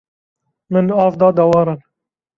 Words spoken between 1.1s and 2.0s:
da dewaran.